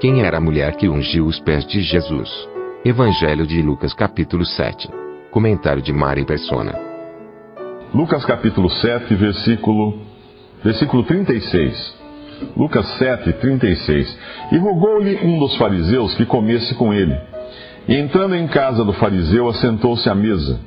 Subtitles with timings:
[0.00, 2.30] Quem era a mulher que ungiu os pés de Jesus?
[2.84, 4.88] Evangelho de Lucas capítulo 7.
[5.32, 6.72] Comentário de Mari Persona.
[7.92, 9.98] Lucas capítulo 7, versículo,
[10.62, 11.98] versículo 36.
[12.56, 14.18] Lucas 7, 36.
[14.52, 17.18] E rogou-lhe um dos fariseus que comesse com ele.
[17.88, 20.60] E entrando em casa do fariseu, assentou-se à mesa.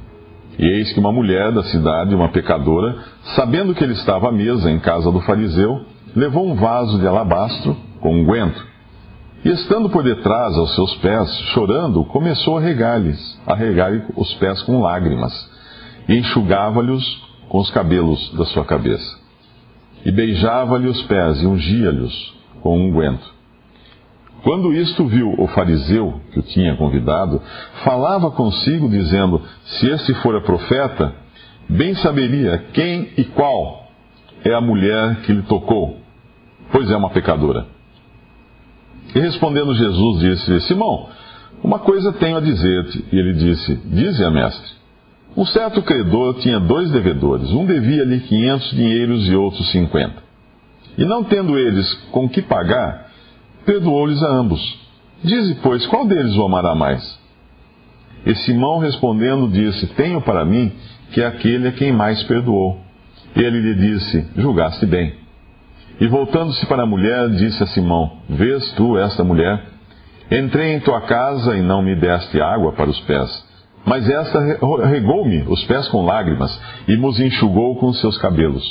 [0.59, 2.97] E eis que uma mulher da cidade, uma pecadora,
[3.33, 7.77] sabendo que ele estava à mesa em casa do fariseu, levou um vaso de alabastro
[8.01, 8.13] com.
[8.13, 8.25] Um
[9.43, 14.61] e estando por detrás aos seus pés, chorando, começou a regar-lhes, a regar os pés
[14.63, 15.33] com lágrimas,
[16.07, 17.03] e enxugava-lhes
[17.49, 19.19] com os cabelos da sua cabeça.
[20.05, 23.41] E beijava-lhe os pés e ungia-lhes com um unguento.
[24.43, 27.41] Quando isto viu o fariseu que o tinha convidado,
[27.83, 31.13] falava consigo, dizendo: Se este fora profeta,
[31.69, 33.87] bem saberia quem e qual
[34.43, 35.97] é a mulher que lhe tocou,
[36.71, 37.67] pois é uma pecadora.
[39.15, 41.09] E respondendo Jesus, disse: Simão,
[41.63, 43.05] uma coisa tenho a dizer-te.
[43.11, 44.71] E ele disse: Dize a mestre.
[45.35, 47.49] Um certo credor tinha dois devedores.
[47.51, 50.21] Um devia-lhe quinhentos dinheiros e outro cinquenta.
[50.97, 53.09] E não tendo eles com que pagar,
[53.65, 54.61] perdoou-lhes a ambos.
[55.23, 57.19] Dize, pois, qual deles o amará mais?
[58.25, 60.71] E Simão respondendo disse: Tenho para mim
[61.13, 62.79] que é aquele a quem mais perdoou.
[63.35, 65.20] Ele lhe disse: Julgaste bem.
[66.01, 69.63] E voltando-se para a mulher, disse a Simão: Vês tu esta mulher?
[70.31, 73.45] Entrei em tua casa e não me deste água para os pés.
[73.85, 74.39] Mas esta
[74.87, 78.63] regou-me os pés com lágrimas e nos enxugou com seus cabelos.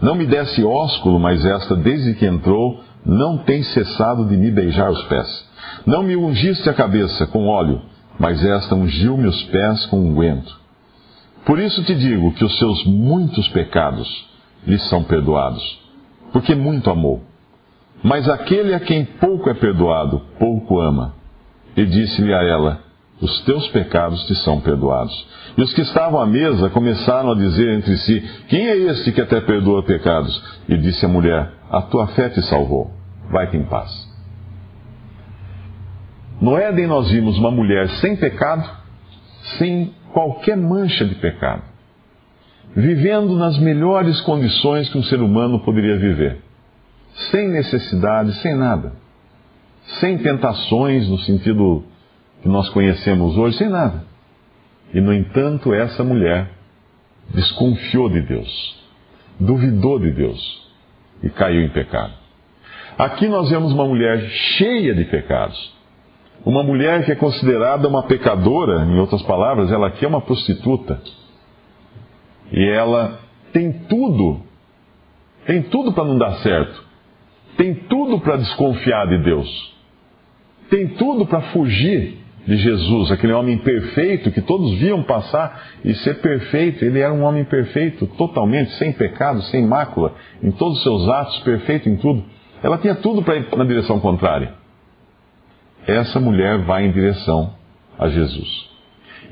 [0.00, 4.90] Não me desse ósculo, mas esta, desde que entrou, não tem cessado de me beijar
[4.90, 5.50] os pés.
[5.84, 7.82] Não me ungiste a cabeça com óleo,
[8.18, 10.58] mas esta ungiu-me os pés com unguento.
[11.44, 14.08] Por isso te digo que os seus muitos pecados
[14.66, 15.79] lhe são perdoados
[16.32, 17.22] porque muito amou.
[18.02, 21.14] Mas aquele a quem pouco é perdoado, pouco ama.
[21.76, 22.80] E disse-lhe a ela:
[23.20, 25.26] Os teus pecados te são perdoados.
[25.56, 29.20] E os que estavam à mesa começaram a dizer entre si: Quem é este que
[29.20, 30.42] até perdoa pecados?
[30.68, 32.90] E disse a mulher: A tua fé te salvou.
[33.30, 33.90] Vai-te em paz.
[36.40, 38.66] No Éden nós vimos uma mulher sem pecado,
[39.58, 41.69] sem qualquer mancha de pecado
[42.74, 46.38] vivendo nas melhores condições que um ser humano poderia viver,
[47.30, 48.92] sem necessidade, sem nada,
[50.00, 51.84] sem tentações no sentido
[52.42, 54.04] que nós conhecemos hoje, sem nada.
[54.94, 56.48] E, no entanto, essa mulher
[57.34, 58.76] desconfiou de Deus,
[59.38, 60.70] duvidou de Deus
[61.22, 62.12] e caiu em pecado.
[62.98, 64.20] Aqui nós vemos uma mulher
[64.58, 65.78] cheia de pecados.
[66.44, 71.00] Uma mulher que é considerada uma pecadora, em outras palavras, ela aqui é uma prostituta
[72.60, 73.20] e ela
[73.54, 74.42] tem tudo,
[75.46, 76.84] tem tudo para não dar certo.
[77.56, 79.74] Tem tudo para desconfiar de Deus.
[80.68, 86.20] Tem tudo para fugir de Jesus, aquele homem perfeito que todos viam passar e ser
[86.20, 86.84] perfeito.
[86.84, 91.38] Ele era um homem perfeito, totalmente, sem pecado, sem mácula, em todos os seus atos,
[91.38, 92.22] perfeito em tudo.
[92.62, 94.52] Ela tinha tudo para ir na direção contrária.
[95.86, 97.54] Essa mulher vai em direção
[97.98, 98.68] a Jesus.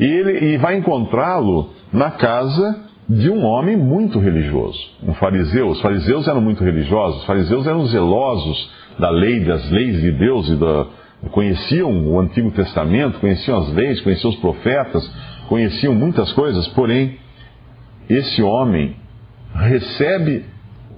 [0.00, 5.68] E, ele, e vai encontrá-lo na casa de um homem muito religioso, um fariseu.
[5.68, 10.48] Os fariseus eram muito religiosos, os fariseus eram zelosos da lei, das leis de Deus
[10.48, 10.86] e da,
[11.30, 15.08] conheciam o Antigo Testamento, conheciam as leis, conheciam os profetas,
[15.48, 17.16] conheciam muitas coisas, porém,
[18.10, 18.96] esse homem
[19.54, 20.44] recebe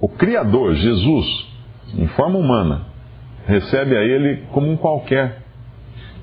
[0.01, 1.47] o Criador, Jesus,
[1.97, 2.87] em forma humana,
[3.45, 5.41] recebe a ele como um qualquer.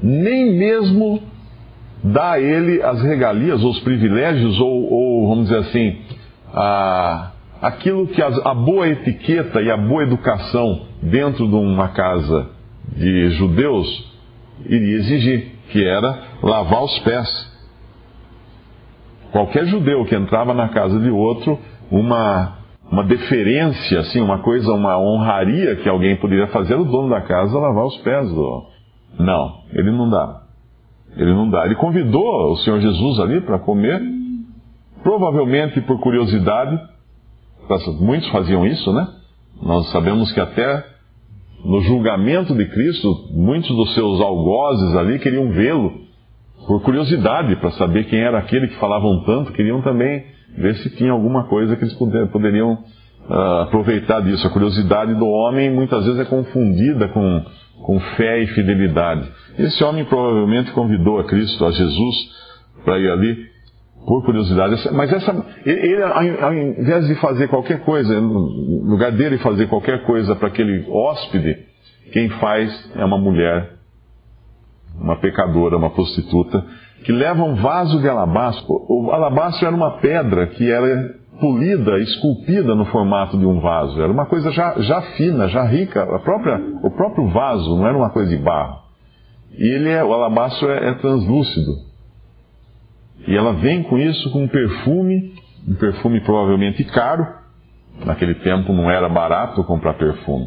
[0.02, 1.22] Nem mesmo
[2.02, 5.98] dá a ele as regalias, ou os privilégios, ou, ou vamos dizer assim,
[6.52, 12.50] a, aquilo que a, a boa etiqueta e a boa educação dentro de uma casa
[12.96, 13.86] de judeus
[14.66, 17.48] iria exigir, que era lavar os pés.
[19.30, 21.58] Qualquer judeu que entrava na casa de outro,
[21.90, 22.58] uma,
[22.90, 27.58] uma deferência, assim, uma coisa, uma honraria que alguém poderia fazer, o dono da casa
[27.58, 28.28] lavar os pés.
[28.30, 28.66] Do...
[29.18, 30.47] Não, ele não dá.
[31.16, 31.64] Ele não dá.
[31.64, 34.00] Ele convidou o Senhor Jesus ali para comer,
[35.02, 36.78] provavelmente por curiosidade,
[38.00, 39.06] muitos faziam isso, né?
[39.62, 40.84] Nós sabemos que até
[41.64, 46.08] no julgamento de Cristo, muitos dos seus algozes ali queriam vê-lo
[46.66, 50.24] por curiosidade, para saber quem era aquele que falavam tanto, queriam também
[50.56, 51.94] ver se tinha alguma coisa que eles
[52.30, 54.46] poderiam uh, aproveitar disso.
[54.46, 57.42] A curiosidade do homem muitas vezes é confundida com,
[57.82, 59.28] com fé e fidelidade.
[59.58, 62.16] Esse homem provavelmente convidou a Cristo, a Jesus,
[62.84, 63.48] para ir ali
[64.06, 64.88] por curiosidade.
[64.92, 70.34] Mas essa, ele, ao invés de fazer qualquer coisa, no lugar dele fazer qualquer coisa
[70.36, 71.66] para aquele hóspede,
[72.12, 73.74] quem faz é uma mulher,
[74.98, 76.64] uma pecadora, uma prostituta,
[77.04, 78.66] que leva um vaso de alabastro.
[78.88, 84.00] O alabastro era uma pedra que era polida, esculpida no formato de um vaso.
[84.00, 86.02] Era uma coisa já, já fina, já rica.
[86.02, 88.80] A própria, o próprio vaso não era uma coisa de barro.
[89.56, 91.72] E ele é, o alabastro é, é translúcido.
[93.26, 95.34] E ela vem com isso, com um perfume,
[95.66, 97.26] um perfume provavelmente caro.
[98.04, 100.46] Naquele tempo não era barato comprar perfume.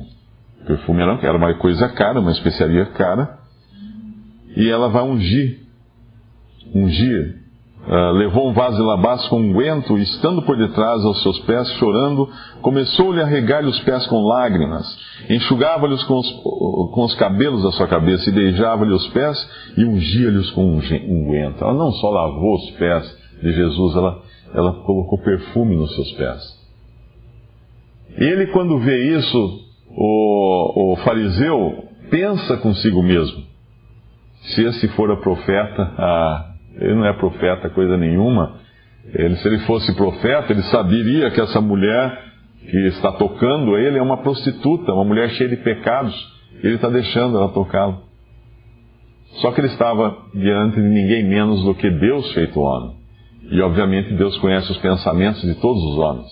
[0.66, 3.38] Perfume era, era uma coisa cara, uma especiaria cara.
[4.56, 5.60] E ela vai ungir,
[6.74, 7.41] ungir
[7.88, 11.68] Uh, levou um vaso de alabastro com unguento e, estando por detrás aos seus pés,
[11.74, 12.30] chorando,
[12.62, 14.86] começou-lhe a regar-lhe os pés com lágrimas,
[15.28, 19.36] enxugava-lhes com, com, os cabelos da sua cabeça e beijava-lhe os pés
[19.76, 20.80] e ungia-lhes com
[21.10, 21.64] unguento.
[21.64, 24.22] Ela não só lavou os pés de Jesus, ela,
[24.54, 26.62] ela colocou perfume nos seus pés.
[28.16, 33.44] Ele, quando vê isso, o, o fariseu pensa consigo mesmo:
[34.42, 36.51] se esse for a profeta, ah,
[36.82, 38.60] ele não é profeta coisa nenhuma.
[39.14, 42.32] Ele, se ele fosse profeta, ele saberia que essa mulher
[42.70, 46.14] que está tocando ele é uma prostituta, uma mulher cheia de pecados.
[46.64, 48.02] Ele está deixando ela tocá-lo.
[49.42, 52.98] Só que ele estava diante de ninguém menos do que Deus feito homem.
[53.50, 56.28] E obviamente Deus conhece os pensamentos de todos os homens.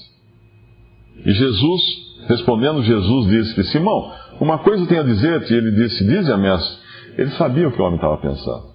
[1.25, 1.81] E Jesus,
[2.27, 5.53] respondendo, Jesus disse-lhe: Simão, uma coisa tenho a dizer-te.
[5.53, 6.77] E ele disse: Dize a mestre.
[7.17, 8.68] Ele sabia o que o homem estava pensando.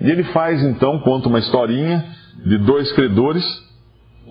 [0.00, 2.04] E ele faz então, conta uma historinha
[2.44, 3.44] de dois credores.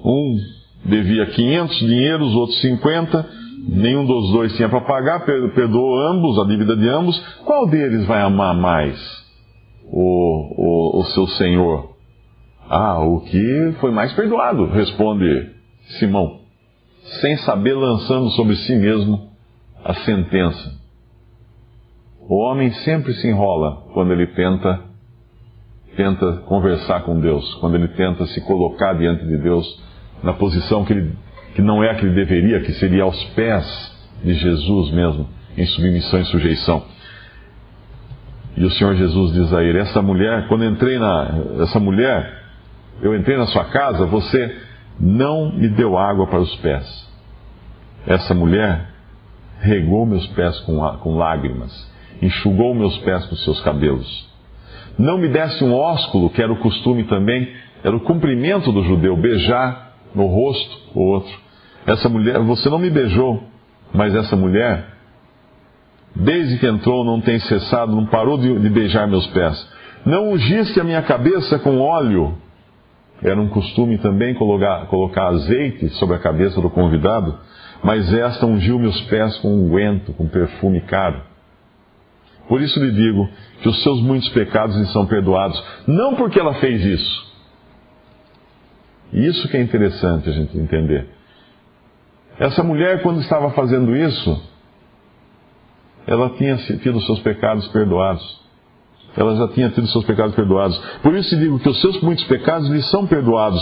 [0.04, 0.38] Um
[0.86, 3.30] devia 500 dinheiros, outro 50.
[3.70, 7.18] Nenhum dos dois tinha para pagar, perdoou ambos, a dívida de ambos.
[7.44, 8.98] Qual deles vai amar mais
[9.92, 11.98] o, o, o seu senhor?
[12.70, 15.52] Ah, o que foi mais perdoado, responde
[16.00, 16.42] Simão,
[17.22, 19.30] sem saber lançando sobre si mesmo
[19.84, 20.78] a sentença.
[22.30, 24.87] O homem sempre se enrola quando ele tenta
[25.98, 29.84] tenta conversar com Deus, quando ele tenta se colocar diante de Deus
[30.24, 31.14] na posição que, ele,
[31.56, 33.66] que não é a que ele deveria, que seria aos pés
[34.24, 35.28] de Jesus mesmo,
[35.58, 36.86] em submissão e sujeição.
[38.56, 41.42] E o Senhor Jesus diz a ele: Essa mulher, quando entrei na.
[41.62, 42.44] Essa mulher,
[43.02, 44.56] eu entrei na sua casa, você
[45.00, 47.08] não me deu água para os pés.
[48.08, 48.90] Essa mulher
[49.60, 51.92] regou meus pés com, com lágrimas,
[52.22, 54.27] enxugou meus pés com seus cabelos.
[54.98, 57.52] Não me desse um ósculo, que era o costume também,
[57.84, 61.34] era o cumprimento do judeu, beijar no rosto o outro.
[61.86, 63.44] Essa mulher, você não me beijou,
[63.94, 64.86] mas essa mulher,
[66.16, 69.78] desde que entrou, não tem cessado, não parou de, de beijar meus pés.
[70.06, 72.36] Não ungiste a minha cabeça com óleo.
[73.22, 77.38] Era um costume também colocar, colocar azeite sobre a cabeça do convidado,
[77.84, 81.22] mas esta ungiu meus pés com unguento, com perfume caro.
[82.48, 83.30] Por isso lhe digo
[83.62, 87.28] que os seus muitos pecados lhe são perdoados, não porque ela fez isso.
[89.14, 91.08] Isso que é interessante a gente entender.
[92.40, 94.44] Essa mulher, quando estava fazendo isso,
[96.06, 98.42] ela tinha tido seus pecados perdoados.
[99.16, 100.78] Ela já tinha tido seus pecados perdoados.
[101.02, 103.60] Por isso digo que os seus muitos pecados lhe são perdoados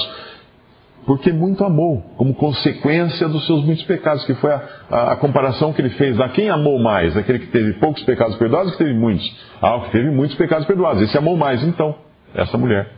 [1.06, 5.72] porque muito amou, como consequência dos seus muitos pecados, que foi a, a, a, comparação
[5.72, 8.84] que ele fez a quem amou mais, aquele que teve poucos pecados perdoados ou que
[8.84, 9.26] teve muitos?
[9.62, 11.96] Ah, o que teve muitos pecados perdoados, esse amou mais, então,
[12.34, 12.90] essa mulher.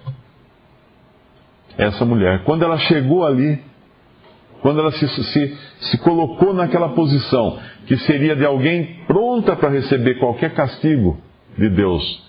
[1.77, 3.61] Essa mulher, quando ela chegou ali,
[4.61, 10.15] quando ela se, se, se colocou naquela posição, que seria de alguém pronta para receber
[10.15, 11.17] qualquer castigo
[11.57, 12.23] de Deus,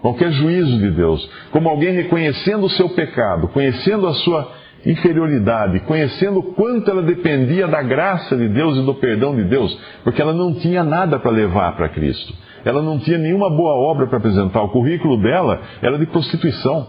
[0.00, 6.42] qualquer juízo de Deus, como alguém reconhecendo o seu pecado, conhecendo a sua inferioridade, conhecendo
[6.42, 10.54] quanto ela dependia da graça de Deus e do perdão de Deus, porque ela não
[10.54, 12.34] tinha nada para levar para Cristo.
[12.64, 14.62] Ela não tinha nenhuma boa obra para apresentar.
[14.62, 16.88] O currículo dela era de prostituição.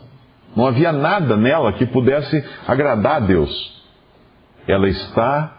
[0.56, 3.76] Não havia nada nela que pudesse agradar a Deus.
[4.68, 5.56] Ela está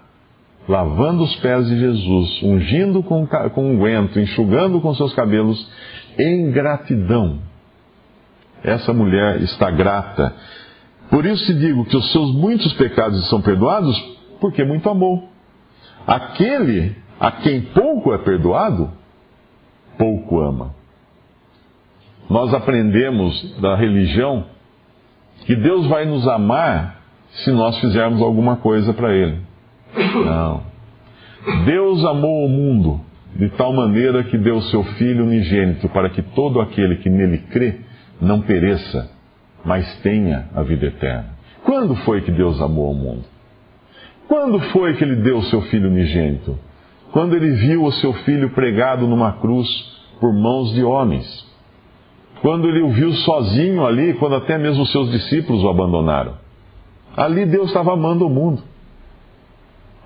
[0.68, 5.70] lavando os pés de Jesus, ungindo com, com unguento, enxugando com seus cabelos,
[6.18, 7.38] em gratidão.
[8.64, 10.34] Essa mulher está grata
[11.10, 13.96] por isso te digo que os seus muitos pecados são perdoados,
[14.40, 15.28] porque muito amou.
[16.06, 18.90] aquele a quem pouco é perdoado,
[19.98, 20.74] pouco ama.
[22.28, 24.44] Nós aprendemos da religião
[25.46, 29.40] que Deus vai nos amar se nós fizermos alguma coisa para Ele.
[30.24, 30.62] Não.
[31.64, 33.00] Deus amou o mundo
[33.34, 37.80] de tal maneira que deu seu Filho unigênito para que todo aquele que nele crê
[38.20, 39.10] não pereça,
[39.66, 41.36] mas tenha a vida eterna.
[41.64, 43.24] Quando foi que Deus amou o mundo?
[44.28, 46.56] Quando foi que ele deu o seu Filho unigênito?
[47.10, 49.68] Quando ele viu o seu Filho pregado numa cruz
[50.20, 51.26] por mãos de homens.
[52.40, 56.34] Quando ele o viu sozinho ali, quando até mesmo os seus discípulos o abandonaram.
[57.16, 58.62] Ali Deus estava amando o mundo.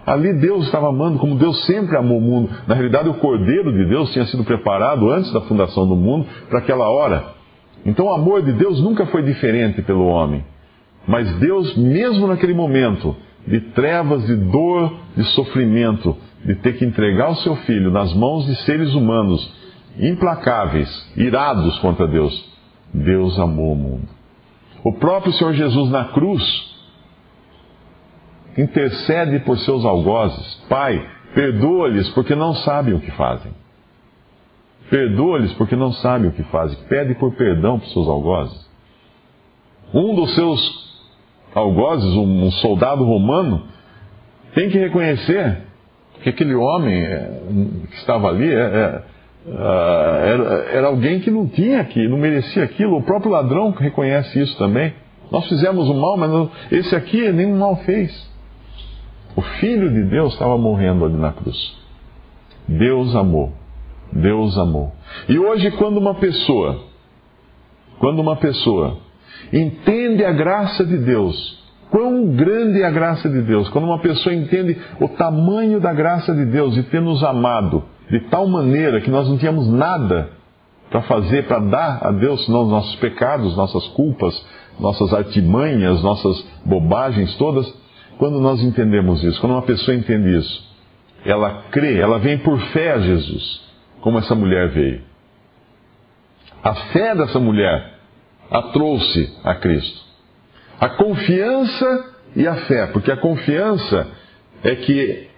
[0.06, 2.50] Ali Deus estava amando, como Deus sempre amou o mundo.
[2.66, 6.60] Na realidade, o Cordeiro de Deus tinha sido preparado antes da fundação do mundo para
[6.60, 7.39] aquela hora.
[7.84, 10.44] Então, o amor de Deus nunca foi diferente pelo homem.
[11.06, 17.30] Mas Deus, mesmo naquele momento de trevas, de dor, de sofrimento, de ter que entregar
[17.30, 19.52] o seu filho nas mãos de seres humanos
[19.98, 22.48] implacáveis, irados contra Deus,
[22.92, 24.08] Deus amou o mundo.
[24.84, 26.42] O próprio Senhor Jesus na cruz
[28.56, 30.54] intercede por seus algozes.
[30.68, 33.52] Pai, perdoa-lhes porque não sabem o que fazem.
[34.90, 36.76] Perdoa-lhes porque não sabem o que fazem.
[36.88, 38.68] Pede por perdão para os seus algozes.
[39.94, 40.90] Um dos seus
[41.54, 43.62] algozes, um soldado romano,
[44.54, 45.58] tem que reconhecer
[46.22, 47.30] que aquele homem é,
[47.88, 49.02] que estava ali é, é,
[49.48, 52.96] ah, era, era, alguém que não tinha aqui, não merecia aquilo.
[52.96, 54.92] O próprio ladrão reconhece isso também.
[55.30, 58.28] Nós fizemos o mal, mas esse aqui nenhum mal fez.
[59.36, 61.78] O Filho de Deus estava morrendo ali na cruz.
[62.66, 63.59] Deus amou.
[64.12, 64.92] Deus amou.
[65.28, 66.84] E hoje, quando uma pessoa,
[67.98, 68.98] quando uma pessoa
[69.52, 74.34] entende a graça de Deus, quão grande é a graça de Deus, quando uma pessoa
[74.34, 79.10] entende o tamanho da graça de Deus de ter nos amado de tal maneira que
[79.10, 80.30] nós não tínhamos nada
[80.90, 84.34] para fazer, para dar a Deus, senão os nossos pecados, nossas culpas,
[84.78, 87.72] nossas artimanhas, nossas bobagens todas,
[88.18, 90.68] quando nós entendemos isso, quando uma pessoa entende isso,
[91.24, 93.69] ela crê, ela vem por fé a Jesus,
[94.00, 95.02] como essa mulher veio.
[96.62, 97.94] A fé dessa mulher
[98.50, 100.00] a trouxe a Cristo.
[100.80, 104.08] A confiança e a fé, porque a confiança
[104.62, 105.28] é que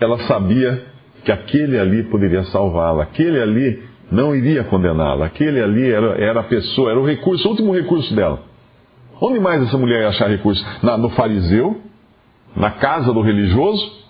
[0.00, 0.84] ela sabia
[1.24, 6.44] que aquele ali poderia salvá-la, aquele ali não iria condená-la, aquele ali era, era a
[6.44, 8.42] pessoa, era o recurso, o último recurso dela.
[9.20, 10.64] Onde mais essa mulher ia achar recurso?
[10.82, 11.80] Na, no fariseu?
[12.54, 14.04] Na casa do religioso?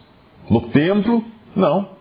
[0.50, 1.25] No templo?
[1.54, 1.93] Não.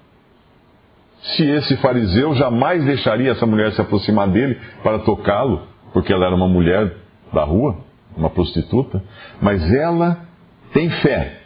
[1.24, 6.36] Se esse fariseu jamais deixaria essa mulher se aproximar dele para tocá-lo, porque ela era
[6.36, 6.94] uma mulher
[7.32, 7.78] da rua,
[8.16, 9.02] uma prostituta,
[9.42, 10.18] mas ela
[10.74, 11.40] tem fé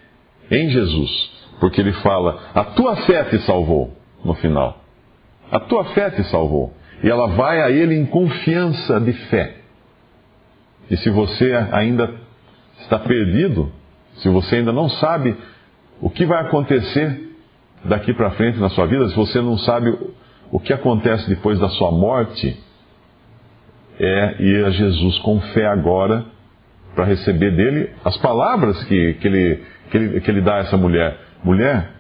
[0.50, 4.82] em Jesus, porque ele fala: A tua fé te salvou, no final.
[5.52, 6.74] A tua fé te salvou.
[7.04, 9.58] E ela vai a ele em confiança de fé.
[10.90, 12.16] E se você ainda
[12.80, 13.72] está perdido,
[14.16, 15.36] se você ainda não sabe
[16.02, 17.27] o que vai acontecer
[17.88, 19.98] daqui para frente na sua vida, se você não sabe
[20.52, 22.58] o que acontece depois da sua morte,
[24.00, 26.26] é ir a Jesus com fé agora
[26.94, 30.78] para receber dele as palavras que, que, ele, que, ele, que ele dá a essa
[30.78, 31.20] mulher.
[31.44, 31.92] Mulher,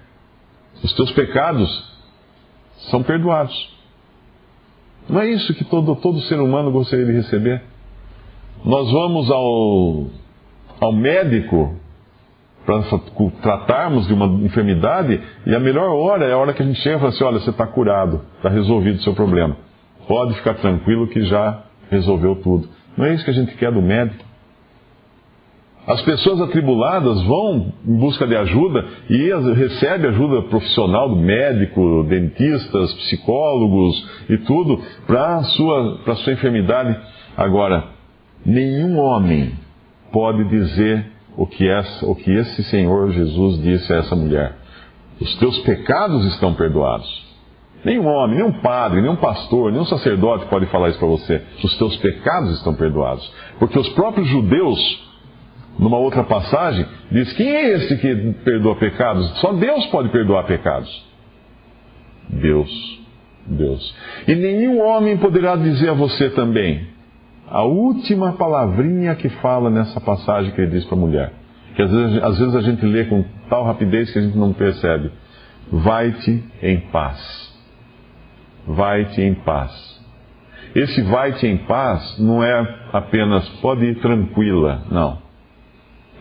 [0.84, 1.70] os teus pecados
[2.90, 3.78] são perdoados.
[5.10, 7.62] Não é isso que todo, todo ser humano gostaria de receber?
[8.64, 10.08] Nós vamos ao,
[10.82, 11.76] ao médico
[12.68, 12.84] para
[13.42, 16.98] tratarmos de uma enfermidade e a melhor hora é a hora que a gente chega
[16.98, 19.56] e fala assim: olha, você está curado, está resolvido o seu problema.
[20.06, 22.68] Pode ficar tranquilo que já resolveu tudo.
[22.98, 24.26] Não é isso que a gente quer do médico.
[25.88, 32.94] As pessoas atribuladas vão em busca de ajuda e recebem ajuda profissional do médico, dentistas,
[32.96, 37.00] psicólogos e tudo para a sua, sua enfermidade.
[37.38, 37.86] Agora,
[38.46, 39.54] nenhum homem
[40.12, 44.56] pode dizer o que, essa, o que esse Senhor Jesus disse a essa mulher.
[45.22, 47.26] Os teus pecados estão perdoados.
[47.86, 51.42] Nenhum homem, nenhum padre, nenhum pastor, nenhum sacerdote pode falar isso para você.
[51.64, 53.32] Os teus pecados estão perdoados.
[53.60, 55.08] Porque os próprios judeus
[55.78, 59.30] numa outra passagem, diz: Quem é esse que perdoa pecados?
[59.40, 61.06] Só Deus pode perdoar pecados.
[62.30, 62.98] Deus.
[63.46, 63.96] Deus.
[64.28, 66.97] E nenhum homem poderá dizer a você também
[67.50, 71.34] a última palavrinha que fala nessa passagem que ele diz para a mulher.
[71.76, 74.54] Que às vezes, às vezes a gente lê com tal rapidez que a gente não
[74.54, 75.12] percebe.
[75.72, 77.56] Vai-te em paz.
[78.66, 79.98] Vai-te em paz.
[80.76, 85.28] Esse vai-te em paz não é apenas pode ir tranquila, não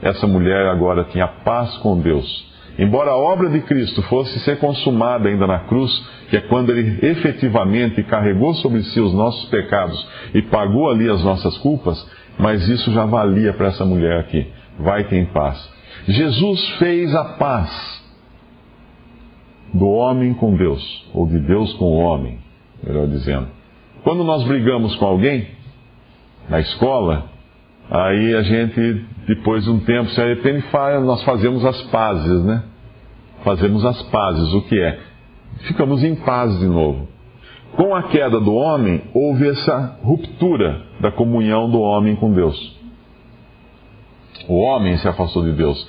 [0.02, 2.55] essa mulher agora tinha paz com Deus.
[2.78, 5.90] Embora a obra de Cristo fosse ser consumada ainda na cruz,
[6.28, 11.22] que é quando ele efetivamente carregou sobre si os nossos pecados e pagou ali as
[11.24, 12.06] nossas culpas,
[12.38, 14.46] mas isso já valia para essa mulher aqui.
[14.78, 15.56] Vai ter em paz.
[16.06, 17.96] Jesus fez a paz
[19.72, 22.38] do homem com Deus, ou de Deus com o homem,
[22.82, 23.48] melhor dizendo.
[24.04, 25.48] Quando nós brigamos com alguém,
[26.48, 27.30] na escola,
[27.90, 32.62] aí a gente, depois de um tempo, se arrepende e nós fazemos as pazes, né?
[33.44, 34.98] Fazemos as pazes, o que é?
[35.68, 37.08] Ficamos em paz de novo.
[37.76, 42.76] Com a queda do homem, houve essa ruptura da comunhão do homem com Deus.
[44.48, 45.88] O homem se afastou de Deus.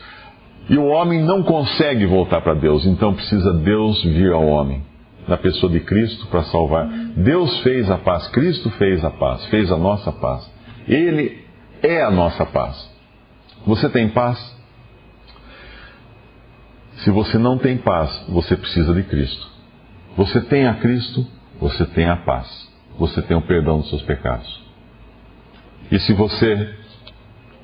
[0.70, 4.84] E o homem não consegue voltar para Deus, então precisa Deus vir ao homem,
[5.28, 6.88] na pessoa de Cristo, para salvar.
[7.16, 10.52] Deus fez a paz, Cristo fez a paz, fez a nossa paz.
[10.88, 11.47] Ele
[11.82, 12.90] é a nossa paz.
[13.66, 14.56] Você tem paz?
[17.04, 19.48] Se você não tem paz, você precisa de Cristo.
[20.16, 21.26] Você tem a Cristo,
[21.60, 22.48] você tem a paz.
[22.98, 24.64] Você tem o perdão dos seus pecados.
[25.92, 26.76] E se você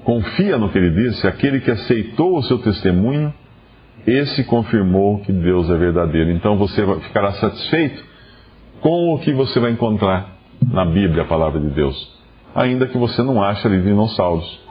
[0.03, 3.33] confia no que ele disse, aquele que aceitou o seu testemunho,
[4.05, 6.31] esse confirmou que Deus é verdadeiro.
[6.31, 8.03] Então você ficará satisfeito
[8.81, 12.22] com o que você vai encontrar na Bíblia, a palavra de Deus
[12.55, 14.61] ainda que você não ache ali dinossauros,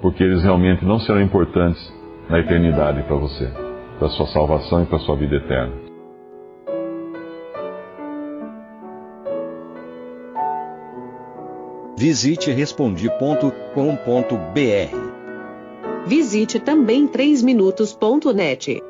[0.00, 1.92] porque eles realmente não serão importantes
[2.28, 3.50] na eternidade para você,
[3.98, 5.72] para a sua salvação e para a sua vida eterna.
[11.96, 15.10] Visite respondi.com.br.
[16.06, 18.89] Visite também 3minutos.net.